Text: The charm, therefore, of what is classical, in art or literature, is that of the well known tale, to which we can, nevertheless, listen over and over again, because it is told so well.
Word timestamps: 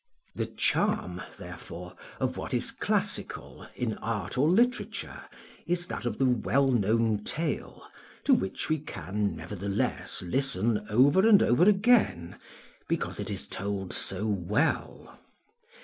The 0.33 0.47
charm, 0.47 1.21
therefore, 1.37 1.95
of 2.19 2.35
what 2.35 2.55
is 2.55 2.71
classical, 2.71 3.67
in 3.75 3.99
art 3.99 4.35
or 4.35 4.49
literature, 4.49 5.21
is 5.67 5.85
that 5.85 6.07
of 6.07 6.17
the 6.17 6.25
well 6.25 6.71
known 6.71 7.23
tale, 7.23 7.83
to 8.23 8.33
which 8.33 8.67
we 8.67 8.79
can, 8.79 9.35
nevertheless, 9.35 10.23
listen 10.23 10.87
over 10.89 11.27
and 11.29 11.43
over 11.43 11.65
again, 11.69 12.39
because 12.87 13.19
it 13.19 13.29
is 13.29 13.45
told 13.45 13.93
so 13.93 14.25
well. 14.25 15.19